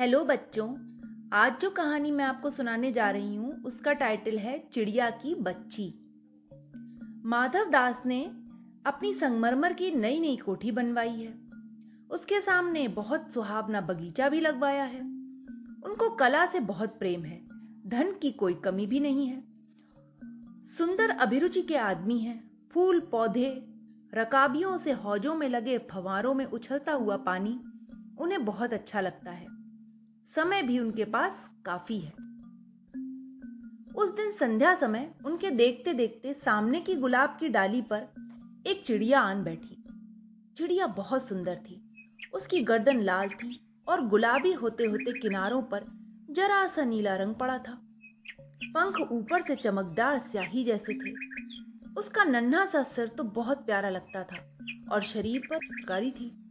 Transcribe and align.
Hello 0.00 0.24
बच्चों, 0.24 0.68
आज 1.32 1.60
जो 1.60 1.70
कहानी 1.70 2.10
मैं 2.10 2.24
आपको 2.24 2.50
सुनाने 2.50 2.92
जा 2.92 3.10
रही 3.10 3.36
हूँ, 3.36 3.62
उसका 3.62 3.92
टाइटल 3.92 4.38
है 4.38 4.68
चिड़िया 4.72 5.10
की 5.10 5.34
बच्ची। 5.34 6.10
माधव 7.24 7.70
दास 7.70 8.02
ने 8.06 8.24
अपनी 8.86 9.14
संगमरमर 9.14 9.72
की 9.72 9.90
नई 9.90 10.20
नई 10.20 10.36
कोठी 10.36 10.72
बनवाई 10.72 11.10
है। 11.10 11.34
उसके 12.10 12.40
सामने 12.40 12.88
बहुत 12.88 13.32
सुहावना 13.32 13.80
बगीचा 13.80 14.28
भी 14.28 14.40
लगवाया 14.40 14.84
है। 14.84 15.00
उनको 15.84 16.10
कला 16.10 16.46
से 16.46 16.60
बहुत 16.60 16.98
प्रेम 16.98 17.24
है, 17.24 17.40
धन 17.86 18.14
की 18.22 18.30
कोई 18.30 18.54
कमी 18.54 18.86
भी 18.86 19.00
नहीं 19.00 19.26
है। 19.26 19.44
सुंदर 20.62 21.10
अभिरुचि 21.10 21.62
के 21.62 21.76
आदमी 21.76 22.18
हैं, 22.18 22.50
फूल, 22.70 23.00
पौधे, 23.00 23.64
रकाबियों 24.14 24.76
से 24.76 24.92
हौजों 24.92 25.34
में 25.34 25.48
लगे 25.48 25.78
फवारों 25.78 26.34
में 26.34 26.46
उछलता 26.46 26.92
हुआ 26.92 27.16
पानी, 27.16 27.60
उन्हें 28.18 28.44
बहुत 28.44 28.72
अच्छा 28.72 29.00
लगता 29.00 29.30
है। 29.30 29.57
समय 30.38 30.62
भी 30.62 30.78
उनके 30.78 31.04
पास 31.04 31.50
काफ़ी 31.66 32.00
है। 32.00 32.10
उस 33.94 34.10
दिन 34.10 34.32
संध्या 34.32 34.74
समय 34.74 35.14
उनके 35.24 35.50
देखते 35.50 35.94
देखते 35.94 36.34
सामने 36.34 36.80
की 36.80 36.94
गुलाब 36.94 37.36
की 37.40 37.48
डाली 37.48 37.82
पर 37.82 38.06
एक 38.66 38.82
चिड़िया 38.86 39.20
आन 39.20 39.44
बैठी। 39.44 39.84
चिड़िया 40.56 40.86
बहुत 40.86 41.22
सुंदर 41.22 41.56
थी। 41.56 41.82
उसकी 42.32 42.60
गर्दन 42.60 43.00
लाल 43.00 43.28
थी 43.28 43.82
और 43.88 44.06
गुलाबी 44.06 44.52
होते 44.52 44.84
होते 44.84 45.12
किनारों 45.12 45.62
पर 45.62 45.84
जरा 46.30 46.66
सा 46.66 46.84
नीला 46.84 47.16
रंग 47.16 47.34
पड़ा 47.34 47.58
था। 47.58 47.78
पंख 48.74 49.00
ऊपर 49.00 49.42
से 49.42 49.56
चमकदार 49.56 50.18
स्याही 50.18 50.64
जैसे 50.64 50.94
थे। 50.94 51.10
उसका 52.00 52.24
नन्हा 52.24 52.66
सा 52.66 52.82
सिर 52.82 53.08
तो 53.08 53.24
बहुत 53.24 53.66
प्यारा 53.66 53.90
लगता 53.90 54.22
था 54.22 54.58
और 54.92 55.02
शरीर 55.02 55.46
पर 55.50 55.58
चित्रकारी 55.58 56.10
थी। 56.10 56.47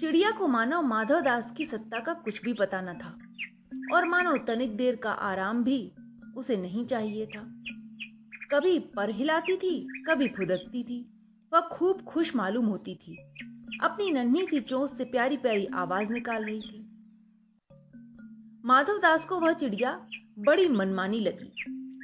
चिड़िया 0.00 0.30
को 0.30 0.48
मानो 0.48 0.82
माधव 0.82 1.20
दास 1.20 1.54
की 1.56 1.66
सत्ता 1.66 2.00
का 2.00 2.12
कुछ 2.14 2.42
भी 2.44 2.54
पता 2.54 2.80
न 2.80 2.86
था। 2.86 3.18
और 3.96 4.08
मानो 4.08 4.36
तनिक 4.36 4.76
देर 4.76 4.96
का 4.96 5.10
आराम 5.12 5.64
भी 5.64 5.92
उसे 6.36 6.56
नहीं 6.56 6.86
चाहिए 6.86 7.26
था। 7.26 7.40
कभी 8.50 8.78
पर 8.78 9.10
हिलाती 9.10 9.56
थी, 9.56 10.04
कभी 10.06 10.28
फुदकती 10.28 10.84
थी, 10.84 11.10
वह 11.52 11.60
खूब 11.60 12.02
खुश 12.02 12.36
मालूम 12.36 12.66
होती 12.66 12.94
थी। 12.94 13.16
अपनी 13.82 14.10
नन्ही 14.10 14.46
सी 14.46 14.60
चोंच 14.60 14.90
से 14.90 15.04
प्यारी 15.04 15.36
प्यारी 15.36 15.66
आवाज़ 15.66 16.08
निकाल 16.08 16.44
रही 16.44 16.60
थी। 16.60 16.90
माधव 18.64 18.98
दास 18.98 19.24
को 19.24 19.40
वह 19.40 19.52
चिड़िया 19.52 20.08
बड़ी 20.38 20.68
मनमानी 20.68 21.20
लगी। 21.20 21.52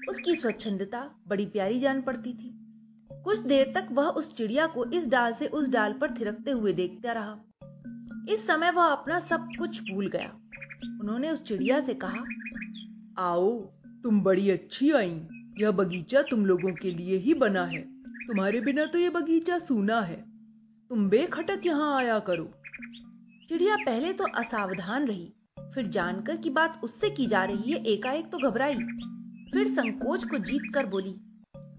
उसकी 0.09 0.35
स्वच्छंदता, 0.35 1.11
बड़ी 1.29 1.47
प्यारी 1.47 1.81
जान 1.81 2.03
पड़ती 2.03 2.35
थी। 2.35 2.59
कुछ 3.13 3.39
देर 3.39 3.73
तक 3.75 3.89
वह 3.93 4.07
उस 4.07 4.35
चिड़िया 4.37 4.67
को 4.67 4.85
इस 4.85 5.07
डाल 5.07 5.35
से 5.35 5.47
उस 5.47 5.69
डाल 5.69 5.93
पर 5.93 6.11
थिरकते 6.11 6.51
हुए 6.51 6.73
देखता 6.73 7.13
रहा। 7.13 7.39
इस 8.29 8.47
समय 8.47 8.71
वह 8.71 8.85
अपना 8.85 9.19
सब 9.21 9.49
कुछ 9.59 9.81
भूल 9.83 10.07
गया। 10.09 10.29
उन्होंने 11.01 11.31
उस 11.31 11.43
चिड़िया 11.43 11.81
से 11.81 11.95
कहा, 11.95 12.25
आओ, 13.19 13.51
तुम 14.03 14.21
बड़ी 14.21 14.51
अच्छी 14.51 14.91
आई। 14.91 15.21
यह 15.59 15.71
बगीचा 15.71 16.23
तुम 16.23 16.47
लोगों 16.47 16.73
के 16.73 16.91
लिए 16.91 17.17
ही 17.17 17.35
बना 17.35 17.65
है। 17.65 17.81
तुम्हारे 18.27 18.61
बिना 18.61 18.87
तो 18.87 18.99
यह 18.99 19.11
बगीचा 19.11 19.59
सूना 19.59 20.01
है। 20.01 20.17
तुम 20.91 21.09
बेखटक 21.09 21.67
यहाँ 21.67 21.97
आया 21.97 22.19
करो। 22.19 22.51
चिड़िया 23.49 23.77
पहले 23.77 24.13
तो 24.13 24.25
असावधान 24.25 25.07
रही, 25.07 25.33
फिर 25.75 25.87
जानकर 25.87 26.37
की 26.37 26.51
बात 26.51 26.81
उससे 26.85 27.11
की 27.11 27.27
जा 27.27 27.45
रही 27.45 27.73
है, 27.73 27.83
एकाएक 27.85 28.31
तो 28.33 28.39
घबराई। 28.39 28.75
फिर 29.53 29.69
संकोच 29.69 30.25
को 30.25 30.39
जीत 30.39 30.71
कर 30.75 30.87
बोली, 30.87 31.15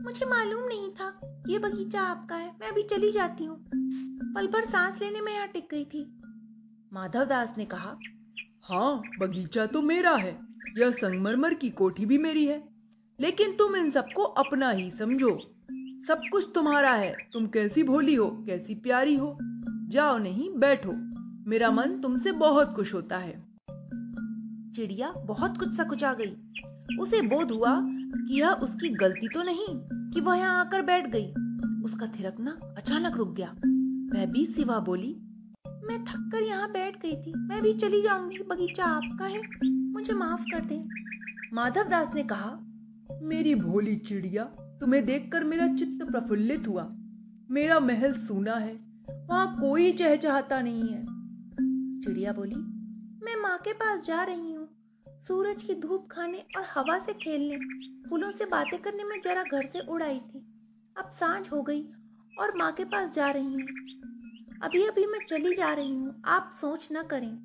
मुझे 0.03 0.25
मालूम 0.25 0.67
नहीं 0.67 0.89
था 0.91 1.19
यह 1.49 1.59
बगीचा 1.59 2.01
आपका 2.01 2.35
है। 2.35 2.51
मैं 2.61 2.67
अभी 2.67 2.83
चली 2.83 3.11
जाती 3.11 3.45
हूँ। 3.45 3.57
पल 4.35 4.47
भर 4.47 4.65
सांस 4.65 5.01
लेने 5.01 5.21
में 5.21 5.33
यहाँ 5.33 5.47
टिक 5.47 5.67
गई 5.71 5.85
थी। 5.85 6.03
माधव 6.93 7.25
दास 7.25 7.53
ने 7.57 7.65
कहा 7.65 7.97
हाँ 8.63 9.01
बगीचा 9.19 9.65
तो 9.65 9.81
मेरा 9.81 10.15
है 10.15 10.39
यह 10.77 10.91
संगमरमर 10.91 11.53
की 11.53 11.69
कोठी 11.69 12.05
भी 12.05 12.17
मेरी 12.17 12.45
है 12.45 12.69
लेकिन 13.19 13.51
तुम 13.51 13.75
इन 13.75 13.91
सबको 13.91 14.23
अपना 14.23 14.69
ही 14.69 14.91
समझो। 14.91 15.39
सब 16.07 16.21
कुछ 16.31 16.47
तुम्हारा 16.55 16.93
है 16.93 17.15
तुम 17.33 17.47
कैसी 17.47 17.83
भोली 17.83 18.15
हो 18.15 18.29
कैसी 18.47 18.75
प्यारी 18.75 19.15
हो 19.15 19.37
जाओ 19.89 20.17
नहीं 20.17 20.49
बैठो 20.57 20.93
मेरा 21.49 21.71
मन 21.71 21.99
तुमसे 21.99 22.31
बहुत 22.31 22.73
खुश 22.73 22.93
होता 22.93 23.17
है। 23.17 23.47
चिड़िया 24.75 25.11
बहुत 25.11 25.57
कुछ 25.57 25.73
सकुचा 25.73 26.13
गई। 26.13 26.35
उसे 26.97 27.21
बोध 27.21 27.51
हुआ 27.51 27.79
कि 27.81 28.41
यह 28.41 28.49
उसकी 28.49 28.89
गलती 28.89 29.27
तो 29.27 29.43
नहीं 29.43 29.67
कि 30.11 30.21
वह 30.21 30.37
यहाँ 30.37 30.59
आकर 30.59 30.81
बैठ 30.81 31.07
गई। 31.07 31.27
उसका 31.83 32.07
थिरकना 32.07 32.59
अचानक 32.77 33.17
रुक 33.17 33.33
गया। 33.33 33.49
वह 34.15 34.25
भी 34.25 34.45
सिवा 34.45 34.79
बोली 34.79 35.15
मैं 35.87 36.03
थक 36.05 36.29
कर 36.31 36.43
यहाँ 36.43 36.71
बैठ 36.71 36.95
गई 37.01 37.15
थी। 37.15 37.33
मैं 37.39 37.61
भी 37.61 37.73
चली 37.73 38.01
जाऊँगी 38.01 38.43
बगीचा 38.43 38.85
आपका 38.85 39.25
है। 39.25 39.41
मुझे 39.93 40.13
माफ़ 40.13 40.47
कर 40.51 40.65
दे। 40.65 40.79
माधव 41.51 41.89
दास 41.89 42.13
ने 42.15 42.23
कहा 42.23 42.57
मेरी 43.23 43.53
भोली 43.55 43.95
चिड़िया 43.95 44.43
तुम्हें 44.79 45.05
देखकर 45.05 45.43
मेरा 45.43 45.67
चित्त 45.67 46.03
प्रफुल्लित 46.03 46.67
हुआ। 46.67 46.83
मेरा 47.51 47.79
महल 47.79 48.13
सूना 48.13 48.55
है 48.55 48.73
वहाँ 49.29 49.55
कोई 49.59 49.91
चहचहाता 49.91 50.61
नहीं 50.61 50.89
है। 50.89 51.05
चिड़िया 52.01 52.33
बोली 52.33 52.55
मैं 53.25 53.35
माँ 53.41 53.57
के 53.57 53.73
पास 53.73 54.01
जा 54.05 54.23
रही 54.23 54.53
हूँ। 54.53 54.67
सूरज 55.27 55.63
की 55.63 55.75
धूप 55.75 56.07
खाने 56.11 56.43
और 56.57 56.65
हवा 56.75 56.99
से 56.99 57.13
खेलने 57.13 57.57
फूलों 58.09 58.31
से 58.31 58.45
बातें 58.45 58.79
करने 58.81 59.03
में 59.03 59.19
जरा 59.21 59.43
घर 59.43 59.65
से 59.65 59.79
उड़ 59.87 60.03
आई 60.03 60.19
थी। 60.19 60.45
अब 60.95 61.09
साँझ 61.09 61.49
हो 61.49 61.61
गई 61.61 61.81
और 62.39 62.57
माँ 62.57 62.71
के 62.71 62.85
पास 62.85 63.13
जा 63.13 63.31
रही 63.31 63.53
हूँ। 63.53 63.67
अभी 64.61 64.87
अभी 64.87 65.05
मैं 65.05 65.19
चली 65.25 65.53
जा 65.53 65.73
रही 65.73 65.95
हूँ, 65.95 66.21
आप 66.25 66.49
सोच 66.53 66.89
न 66.91 67.03
करें। 67.03 67.37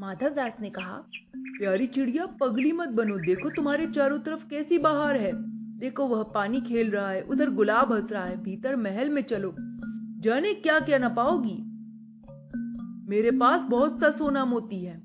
माधव 0.00 0.28
दास 0.28 0.56
ने 0.60 0.70
कहा, 0.70 1.04
प्यारी 1.36 1.86
चिड़िया, 1.86 2.26
पगली 2.26 2.72
मत 2.72 2.88
बनो। 2.88 3.18
देखो 3.18 3.48
तुम्हारे 3.48 3.86
चारों 3.86 4.18
तरफ़ 4.18 4.48
कैसी 4.48 4.78
बहार 4.78 5.16
है। 5.16 5.32
देखो 5.78 6.06
वह 6.06 6.22
पानी 6.22 6.60
खेल 6.60 6.90
रहा 6.90 7.10
है, 7.10 7.22
उधर 7.22 7.50
गुलाब 7.50 7.92
हंस 7.92 8.12
रहा 8.12 8.24
है, 8.24 8.42
भीतर 8.42 8.76
महल 8.76 9.10
में 9.10 9.22
चलो। 9.22 9.54
जाने 10.20 10.54
क्या 10.54 10.80
क्या 10.80 10.98
ना 10.98 11.08
पाओगी? 11.08 11.64
मेरे 13.08 13.30
पास 13.30 13.64
बहुत 13.64 14.00
सा 14.00 14.10
सोना 14.10 14.44
मोती 14.44 14.84
है। 14.84 14.98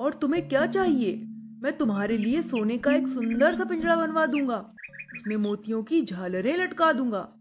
और 0.00 0.18
तुम्हें 0.22 0.48
क्या 0.48 0.66
चाहिए? 0.66 1.26
मैं 1.62 1.76
तुम्हारे 1.76 2.18
लिए 2.18 2.42
सोने 2.42 2.78
का 2.78 2.92
एक 2.92 3.08
सुंदर 3.08 3.54
सा 3.54 3.64
पिंजरा 3.64 3.96
बनवा 3.96 4.26
दूँगा। 4.26 4.74
उसमें 5.12 5.36
मोतियों 5.36 5.82
की 5.82 6.02
झालरें 6.02 6.56
लटका 6.56 6.92
दूँगा। 6.92 7.35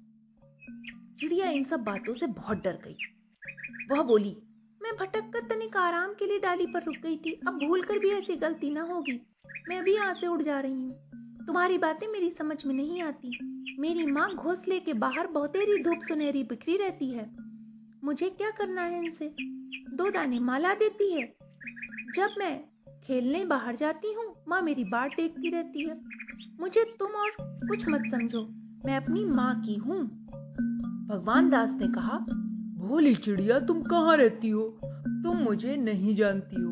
चिड़िया 1.20 1.50
इन 1.50 1.64
सब 1.64 1.80
बातों 1.80 2.14
से 2.14 2.28
बहुत 2.28 2.64
डर 2.64 2.80
गई। 2.86 2.98
वह 3.88 4.04
बोली, 4.04 4.38
मैं 4.82 4.96
भटक 4.96 5.32
कर 5.34 5.40
तनिक 5.40 5.78
आराम 5.78 6.14
के 6.14 6.26
लिए 6.26 6.40
डाली 6.40 6.68
पर 6.68 6.84
रुक 6.84 7.00
गई 7.00 7.18
थी। 7.18 7.40
अब 7.48 7.58
भूल 7.60 7.82
कर 7.82 8.00
भी 8.00 8.10
ऐसी 8.10 8.36
गलती 8.36 8.70
ना 8.70 8.82
होगी। 8.82 9.22
मैं 9.68 9.80
अभी 9.80 9.96
यहाँ 9.96 10.14
से 10.14 10.28
उड़ 10.28 10.42
जा 10.42 10.60
रही 10.60 10.74
हूँ। 10.74 10.94
तुम्हारी 11.48 11.78
बातें 11.78 12.08
मेरी 12.08 12.30
समझ 12.30 12.66
में 12.66 12.76
नहीं 12.76 13.02
आती। 13.02 13.38
मेरी 13.80 14.06
माँ 14.06 14.36
घोंसले 14.36 14.80
के 14.80 14.94
बाहर 14.94 15.28
बहुतेरी 15.28 15.78
धूप 15.78 16.00
सुनहरी 16.00 16.44
बिखरी 16.44 16.78
रहती 16.78 17.10
है। 17.12 17.36
मुझे 18.04 18.30
क्या 18.30 18.50
करना 18.50 18.82
है 18.82 19.00
इनसे? 19.00 19.36
दो 19.96 20.12
दाने 20.12 20.40
माला 20.40 20.74
देती 20.74 21.12
है। 21.12 21.36
जब 22.10 22.36
मैं 22.38 22.64
खेलने 23.04 23.46
बाहर 23.46 23.76
जाती 23.76 24.14
हूँ, 24.14 24.36
माँ 24.48 24.62
मेरी 24.62 24.84
बाट 24.84 25.16
देखती 25.16 25.50
रहती 25.50 25.84
है। 25.84 26.02
मुझे 26.60 26.96
तुम 27.00 27.12
और 27.12 27.38
कुछ 27.42 27.88
मत 27.88 28.12
समझो। 28.12 28.44
मैं 28.86 28.98
अपनी 28.98 29.26
माँ 29.26 29.62
की 29.62 29.76
हूँ। 29.76 30.26
भगवान 31.08 31.50
दास 31.50 31.76
ने 31.76 31.88
कहा, 31.88 32.18
भोली 32.78 33.16
चिड़िया, 33.16 33.60
तुम 33.60 33.82
कहाँ 33.82 34.18
रहती 34.18 34.50
हो? 34.50 34.80
तुम 35.24 35.38
मुझे 35.38 35.78
नहीं 35.78 36.16
जानती 36.16 36.56
हो. 36.56 36.72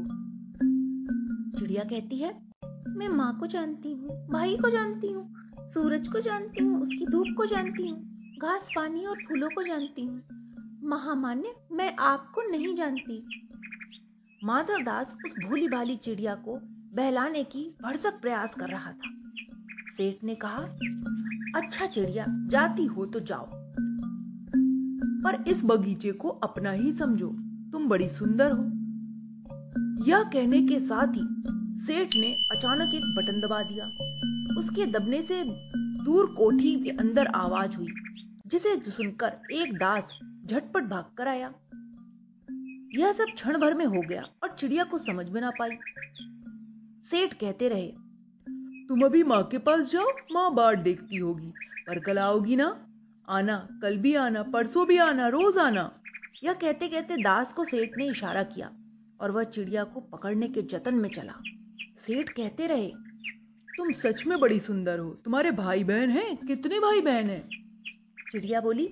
चिड़िया 1.59 1.83
कहती 1.83 2.17
है, 2.17 2.41
मैं 2.87 3.09
माँ 3.09 3.37
को 3.39 3.47
जानती 3.47 3.91
हूँ, 3.91 4.27
भाई 4.29 4.55
को 4.55 4.69
जानती 4.69 5.11
हूँ, 5.11 5.33
सूरज 5.69 6.07
को 6.07 6.19
जानती 6.19 6.63
हूँ, 6.63 6.81
उसकी 6.81 7.05
धूप 7.05 7.33
को 7.37 7.45
जानती 7.45 7.87
हूँ, 7.87 8.35
घास, 8.37 8.71
पानी 8.75 9.05
और 9.05 9.23
फूलों 9.27 9.49
को 9.49 9.63
जानती 9.63 10.05
हूँ। 10.05 10.23
महामान्य, 10.83 11.55
मैं 11.71 11.95
आपको 11.99 12.41
नहीं 12.41 12.75
जानती. 12.75 13.23
माधव 14.43 14.83
दास 14.83 15.15
उस 15.25 15.39
भोली 15.39 15.67
भाली 15.67 15.95
चिड़िया 15.95 16.35
को 16.35 16.59
बहलाने 16.95 17.43
की 17.43 17.75
भरसक 17.81 18.21
प्रयास 18.21 18.55
कर 18.55 18.69
रहा 18.69 18.91
था। 18.91 19.13
सेठ 19.97 20.23
ने 20.23 20.35
कहा 20.35 20.61
अच्छा 21.55 21.85
चिड़िया, 21.85 22.25
जाती 22.29 22.85
हो 22.85 23.05
तो 23.05 23.19
जाओ। 23.19 23.62
पर 25.23 25.43
इस 25.47 25.61
बगीचे 25.65 26.11
को 26.11 26.29
अपना 26.43 26.71
ही 26.71 26.91
समझो। 26.91 27.27
तुम 27.71 27.87
बड़ी 27.87 28.09
सुंदर 28.09 28.51
हो। 28.51 28.63
यह 30.05 30.23
कहने 30.23 30.61
के 30.61 30.79
साथ 30.79 31.07
ही 31.07 31.23
सेठ 31.81 32.15
ने 32.15 32.37
अचानक 32.51 32.93
एक 32.93 33.05
बटन 33.05 33.39
दबा 33.41 33.61
दिया। 33.63 33.85
उसके 34.59 34.85
दबने 34.85 35.21
से 35.21 35.43
दूर 36.03 36.25
कोठी 36.25 36.75
के 36.79 36.89
अंदर 36.89 37.27
आवाज़ 37.27 37.75
हुई, 37.77 37.93
जिसे 38.47 38.91
सुनकर 38.91 39.33
एक 39.51 39.77
दास 39.77 40.03
झटपट 40.45 40.83
भाग 40.83 41.05
कर 41.17 41.27
आया। 41.27 41.53
यह 42.93 43.11
सब 43.11 43.33
क्षण 43.33 43.57
भर 43.57 43.73
में 43.73 43.85
हो 43.85 44.03
गया 44.03 44.27
और 44.43 44.55
चिड़िया 44.59 44.83
को 44.83 44.97
समझ 44.97 45.29
में 45.29 45.41
ना 45.41 45.51
पाई। 45.51 45.71
सेठ 47.11 47.33
कहते 47.33 47.69
रहे, 47.69 47.87
तुम 48.89 49.05
अभी 49.05 49.23
माँ 49.23 49.43
के 49.43 49.57
पास 49.57 49.91
जाओ, 49.91 50.11
माँ 50.31 50.53
बाट 50.53 50.79
देखती 50.79 51.17
होगी, 51.17 51.53
पर 51.87 51.99
कल 51.99 52.17
आओगी 52.17 52.55
ना? 52.55 52.69
आना, 53.29 53.67
कल 53.81 53.97
भी 53.97 54.15
आना, 54.15 54.43
परसों 54.43 54.87
भी 54.87 54.97
आना, 54.97 55.27
रोज 55.27 55.57
आना। 55.57 55.99
यह 56.43 56.53
कहते 56.53 56.87
कहते 56.87 57.17
दास 57.17 57.53
को 57.53 57.65
सेठ 57.65 57.97
ने 57.97 58.07
इशारा 58.07 58.43
किया 58.43 58.71
और 59.21 59.31
वह 59.31 59.43
चिड़िया 59.43 59.83
को 59.83 59.99
पकड़ने 59.99 60.47
के 60.47 60.61
जतन 60.61 60.95
में 60.95 61.09
चला। 61.09 61.33
सेठ 61.97 62.29
कहते 62.29 62.67
रहे, 62.67 62.87
तुम 63.77 63.91
सच 63.91 64.25
में 64.25 64.39
बड़ी 64.39 64.59
सुंदर 64.59 64.99
हो। 64.99 65.09
तुम्हारे 65.09 65.51
भाई 65.51 65.83
बहन 65.83 66.09
हैं? 66.09 66.37
कितने 66.37 66.79
भाई 66.79 67.01
बहन 67.01 67.29
हैं? 67.29 67.49
चिड़िया 68.31 68.61
बोली, 68.61 68.87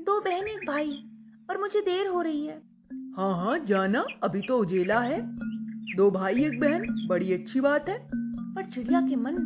दो 0.00 0.20
बहन, 0.20 0.44
एक 0.44 0.66
भाई, 0.66 0.92
पर 1.48 1.58
मुझे 1.58 1.80
देर 1.80 2.06
हो 2.06 2.22
रही 2.22 2.46
है। 2.46 2.62
हाँ 3.16 3.44
हाँ 3.44 3.58
जाना। 3.58 4.04
अभी 4.22 4.40
तो 4.40 4.58
उजेला 4.58 5.00
है। 5.00 5.20
दो 5.96 6.10
भाई, 6.10 6.44
एक 6.44 6.60
बहन, 6.60 7.06
बड़ी 7.08 7.32
अच्छी 7.32 7.60
बात 7.60 7.88
है। 7.88 8.10
पर 8.54 8.64
चिड़िया 8.64 9.00
के 9.00 9.16
मन 9.16 9.36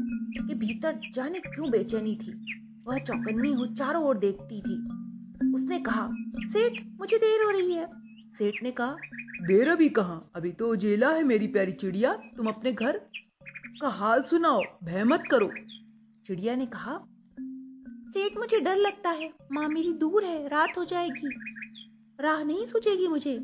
के 0.48 0.54
भीतर 0.54 1.00
जाने 1.14 1.40
क्यों 1.40 1.70
बेचैनी 1.70 2.16
थी? 2.16 2.54
वह 2.88 2.98
चौकन्नी 2.98 3.52
हो, 3.52 3.66
चारों 3.66 4.04
ओर 4.04 4.18
देखती 4.18 4.60
थी। 4.60 4.76
उसने 5.54 5.78
कहा, 5.78 6.08
सेठ, 6.38 6.82
मुझे 7.00 7.16
देर 7.16 7.44
हो 7.44 7.50
रही 7.50 7.72
है। 7.72 7.86
सेठ 8.34 8.62
ने 8.62 8.70
कहा, 8.70 8.98
देर 9.42 9.68
अभी 9.68 9.88
कहा? 9.88 10.30
अभी 10.34 10.52
तो 10.52 10.72
उजेला 10.72 11.10
है 11.10 11.24
मेरी 11.24 11.46
प्यारी 11.46 11.72
चिड़िया, 11.72 12.12
तुम 12.12 12.46
अपने 12.46 12.72
घर 12.72 13.00
का 13.80 13.88
हाल 13.88 14.22
सुनाओ, 14.22 14.78
भय 14.84 15.04
मत 15.04 15.28
करो। 15.30 15.52
चिड़िया 16.26 16.56
ने 16.56 16.66
कहा, 16.66 16.98
सेठ, 18.12 18.38
मुझे 18.38 18.60
डर 18.60 18.76
लगता 18.76 19.10
है। 19.10 19.34
माँ 19.52 19.68
मेरी 19.68 19.92
दूर 19.92 20.24
है, 20.24 20.48
रात 20.48 20.78
हो 20.78 20.84
जाएगी। 20.84 21.34
राह 22.20 22.42
नहीं 22.42 22.66
सूझेगी 22.66 23.08
मुझे। 23.08 23.34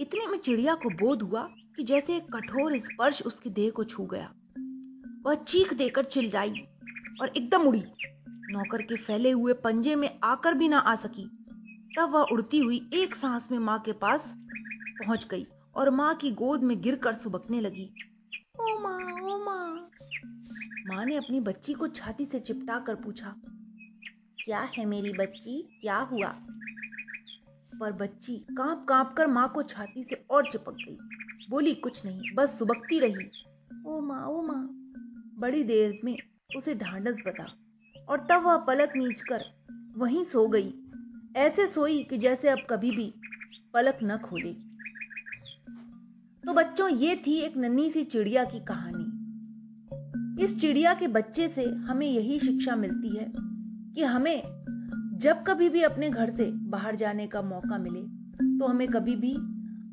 इतने 0.00 0.26
में 0.26 0.38
चिड़िया 0.38 0.74
को 0.74 0.90
बोध 0.90 1.22
हुआ 1.22 1.42
कि 1.76 1.84
जैसे 1.84 2.16
एक 2.16 2.36
कठोर 2.36 2.78
स्पर्श 2.78 3.22
उसकी 3.22 3.50
देह 3.50 3.70
को 3.70 3.84
छू 3.84 4.06
गया। 4.06 4.32
वह 5.26 5.34
चीख 5.34 5.74
देकर 5.74 6.04
चिल्लाई 6.04 6.66
और 7.20 7.28
एकदम 7.28 7.62
उड़ी। 7.62 7.84
नौकर 8.50 8.82
के 8.82 8.96
फैले 8.96 9.30
हुए 9.30 9.52
पंजे 9.52 9.94
में 9.94 10.20
आकर 10.24 10.54
भी 10.54 10.68
ना 10.68 10.78
आ 10.78 10.96
सकी। 10.96 11.24
तब 11.96 12.10
वह 12.14 12.22
उड़ती 12.22 12.58
हुई 12.58 12.90
एक 12.94 13.14
सांस 13.14 13.48
में 13.50 13.58
माँ 13.58 13.78
के 13.78 13.92
पास 13.92 14.34
पहुँच 14.98 15.26
गई 15.28 15.46
और 15.74 15.90
माँ 15.90 16.14
की 16.14 16.30
गोद 16.30 16.62
में 16.62 16.80
गिरकर 16.80 17.14
सुबकने 17.14 17.60
लगी। 17.60 17.94
ओ 18.60 18.78
माँ 18.78 19.22
ओ 19.22 19.44
माँ। 19.44 19.90
माँ 20.86 21.04
ने 21.06 21.16
अपनी 21.16 21.40
बच्ची 21.40 21.72
को 21.72 21.88
छाती 21.88 22.24
से 22.24 22.40
चिपटा 22.40 22.78
कर 22.78 22.94
पूछा, 22.94 23.34
क्या 24.44 24.60
है 24.60 24.84
मेरी 24.84 25.12
बच्ची? 25.12 25.78
क्या 25.80 25.96
हुआ? 25.96 26.28
पर 27.80 27.92
बच्ची 27.92 28.36
काँप 28.50 28.86
काँप 28.88 29.14
कर 29.18 29.26
माँ 29.26 29.48
को 29.48 29.62
छाती 29.62 30.04
से 30.04 30.24
और 30.30 30.44
चिपक 30.44 30.72
गई। 30.72 30.98
बोली, 31.48 31.74
कुछ 31.74 32.04
नहीं, 32.04 32.26
बस 32.34 32.58
सुबकती 32.58 32.98
रही। 33.00 33.30
ओ 33.86 34.00
माँ 34.00 34.26
ओ 34.26 34.42
माँ। 34.42 34.68
बड़ी 35.38 35.64
देर 35.64 36.00
में 36.04 36.29
उसे 36.54 36.74
ढांढस 36.74 37.22
बता। 37.26 37.52
और 38.08 38.20
तब 38.20 38.42
वह 38.42 38.56
पलक 38.56 38.92
नीच 38.96 39.20
कर 39.20 39.44
वहीं 39.96 40.24
सो 40.24 40.48
गई। 40.48 40.74
ऐसे 41.36 41.66
सोई 41.66 42.02
कि 42.02 42.18
जैसे 42.18 42.48
अब 42.48 42.66
कभी 42.70 42.92
भी 42.92 43.14
पलक 43.74 43.98
न 44.02 44.16
खोलेगी। 44.16 44.66
तो 46.44 46.52
बच्चों, 46.52 46.88
ये 46.88 47.22
थी 47.26 47.38
एक 47.38 47.56
नन्ही 47.56 47.90
सी 47.90 48.04
चिड़िया 48.04 48.44
की 48.44 48.60
कहानी। 48.60 49.06
इस 50.44 50.60
चिड़िया 50.60 50.94
के 50.94 51.08
बच्चे 51.08 51.48
से 51.48 51.64
हमें 51.64 52.06
यही 52.06 52.40
शिक्षा 52.40 52.76
मिलती 52.76 53.16
है 53.16 53.32
कि 53.94 54.02
हमें 54.02 54.42
जब 55.18 55.42
कभी 55.42 55.68
भी 55.68 55.82
अपने 55.82 56.10
घर 56.10 56.36
से 56.36 56.50
बाहर 56.52 56.96
जाने 56.96 57.26
का 57.26 57.42
मौका 57.42 57.78
मिले 57.78 58.00
तो 58.58 58.66
हमें 58.66 58.88
कभी 58.88 59.16
भी 59.16 59.32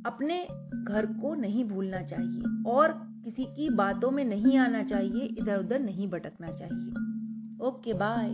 अपने 0.06 0.48
घर 0.84 1.06
को 1.06 1.36
नहीं 1.36 1.66
भूलना 1.66 2.02
चाहिए। 2.02 2.64
और 2.68 3.07
किसी 3.28 3.44
की 3.46 3.70
बातों 3.70 4.10
में 4.12 4.26
नहीं 4.26 4.58
आना 4.58 4.84
चाहिए 4.84 5.26
इधर 5.38 5.58
उधर 5.60 5.80
नहीं 5.80 6.08
भटकना 6.08 6.48
चाहिए। 6.48 7.66
Okay 7.68 7.94
bye 7.94 8.30